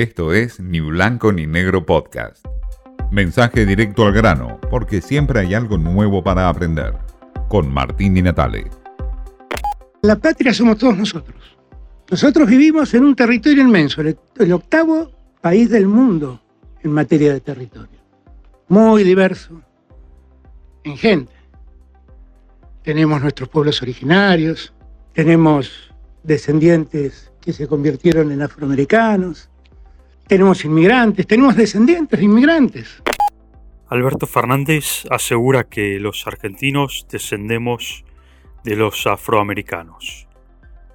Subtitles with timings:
[0.00, 2.46] Esto es Ni Blanco ni Negro Podcast.
[3.10, 6.94] Mensaje directo al grano, porque siempre hay algo nuevo para aprender.
[7.50, 8.70] Con Martín Di Natale.
[10.00, 11.58] La patria somos todos nosotros.
[12.10, 15.10] Nosotros vivimos en un territorio inmenso, el, octavo
[15.42, 16.40] país del mundo
[16.82, 18.00] en materia de territorio.
[18.68, 19.60] Muy diverso
[20.82, 21.34] en gente.
[22.82, 24.72] Tenemos nuestros pueblos originarios,
[25.12, 25.92] tenemos
[26.22, 29.49] descendientes que se convirtieron en afroamericanos,
[30.30, 33.02] tenemos inmigrantes, tenemos descendientes de inmigrantes.
[33.88, 38.04] Alberto Fernández asegura que los argentinos descendemos
[38.62, 40.28] de los afroamericanos.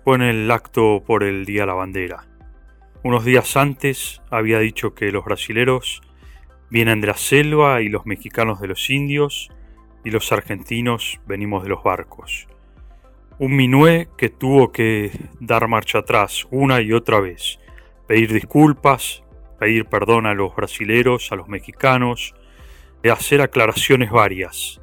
[0.06, 2.24] En el acto por el Día de la Bandera.
[3.04, 6.02] Unos días antes había dicho que los brasileros
[6.70, 9.50] vienen de la selva y los mexicanos de los indios
[10.06, 12.48] y los argentinos venimos de los barcos.
[13.38, 17.60] Un minué que tuvo que dar marcha atrás una y otra vez,
[18.08, 19.25] pedir disculpas,
[19.60, 22.36] pedir perdón a los brasileros, a los mexicanos,
[23.04, 24.82] de hacer aclaraciones varias.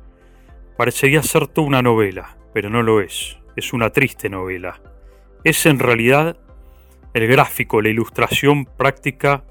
[0.76, 4.80] Parecería ser toda una novela, pero no lo es, es una triste novela.
[5.44, 6.38] Es en realidad
[7.14, 9.44] el gráfico, la ilustración práctica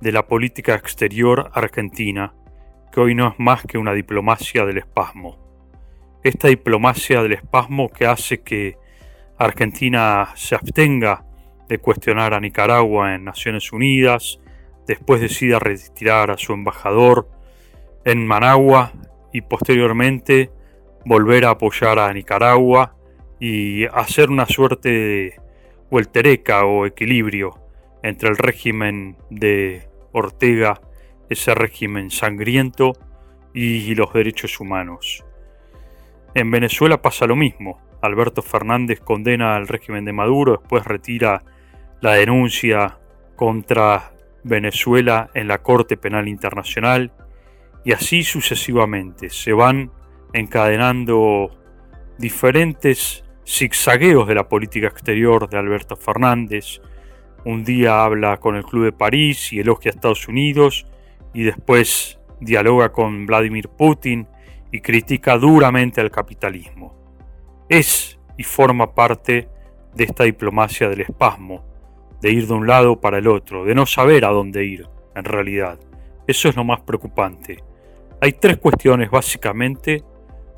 [0.00, 2.34] de la política exterior argentina,
[2.92, 5.38] que hoy no es más que una diplomacia del espasmo.
[6.22, 8.76] Esta diplomacia del espasmo que hace que
[9.38, 11.24] Argentina se abstenga
[11.68, 14.38] de cuestionar a Nicaragua en Naciones Unidas,
[14.90, 17.28] después decida retirar a su embajador
[18.04, 18.90] en Managua
[19.32, 20.50] y posteriormente
[21.04, 22.96] volver a apoyar a Nicaragua
[23.38, 25.40] y hacer una suerte de
[25.92, 27.54] vueltereca o equilibrio
[28.02, 30.80] entre el régimen de Ortega,
[31.28, 32.94] ese régimen sangriento,
[33.54, 35.24] y los derechos humanos.
[36.34, 37.80] En Venezuela pasa lo mismo.
[38.02, 41.44] Alberto Fernández condena al régimen de Maduro, después retira
[42.00, 42.98] la denuncia
[43.36, 44.12] contra
[44.44, 47.12] Venezuela en la Corte Penal Internacional
[47.84, 49.30] y así sucesivamente.
[49.30, 49.90] Se van
[50.32, 51.50] encadenando
[52.18, 56.80] diferentes zigzagueos de la política exterior de Alberto Fernández.
[57.44, 60.86] Un día habla con el Club de París y elogia a Estados Unidos
[61.32, 64.26] y después dialoga con Vladimir Putin
[64.72, 66.94] y critica duramente al capitalismo.
[67.68, 69.48] Es y forma parte
[69.94, 71.64] de esta diplomacia del espasmo,
[72.20, 75.24] de ir de un lado para el otro, de no saber a dónde ir, en
[75.24, 75.78] realidad.
[76.26, 77.62] Eso es lo más preocupante.
[78.20, 80.02] Hay tres cuestiones básicamente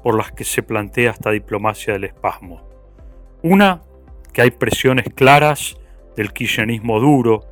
[0.02, 2.68] por las que se plantea esta diplomacia del espasmo.
[3.42, 3.82] Una,
[4.32, 5.76] que hay presiones claras
[6.16, 7.44] del kirchnerismo duro,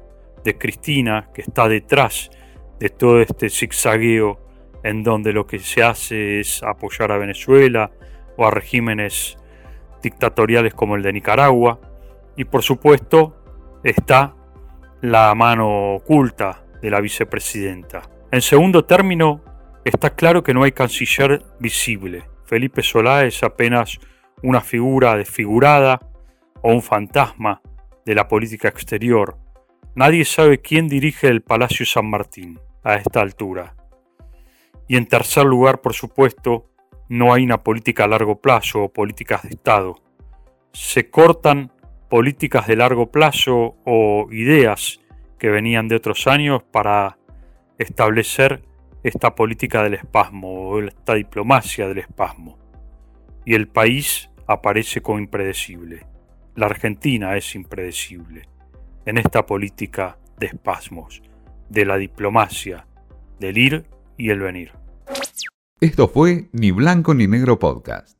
[0.45, 2.31] de Cristina, que está detrás
[2.79, 4.41] de todo este zigzagueo
[4.83, 7.91] en donde lo que se hace es apoyar a Venezuela
[8.37, 9.37] o a regímenes
[10.03, 11.79] dictatoriales como el de Nicaragua.
[12.37, 13.40] Y por supuesto,
[13.83, 14.35] está
[15.01, 18.03] la mano oculta de la vicepresidenta.
[18.31, 19.43] En segundo término,
[19.85, 22.25] está claro que no hay canciller visible.
[22.45, 23.99] Felipe Solá es apenas
[24.43, 26.01] una figura desfigurada
[26.63, 27.63] o un fantasma
[28.05, 29.37] de la política exterior.
[29.95, 33.75] Nadie sabe quién dirige el Palacio San Martín a esta altura.
[34.89, 36.67] Y en tercer lugar, por supuesto,
[37.09, 39.97] no hay una política a largo plazo o políticas de Estado.
[40.73, 41.73] Se cortan
[42.11, 45.01] políticas de largo plazo o ideas
[45.39, 47.17] que venían de otros años para
[47.79, 48.63] establecer
[49.03, 52.59] esta política del espasmo o esta diplomacia del espasmo.
[53.47, 56.07] Y el país aparece como impredecible.
[56.57, 58.43] La Argentina es impredecible
[59.07, 61.23] en esta política de espasmos,
[61.69, 62.87] de la diplomacia,
[63.39, 63.87] del ir
[64.19, 64.73] y el venir.
[65.81, 68.20] Esto fue Ni Blanco ni Negro Podcast.